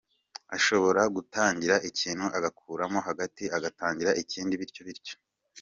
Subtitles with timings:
[0.57, 5.15] Ashobora gutangira ikintu akagarukiramo hagati agatangira ikindi bityo bityo.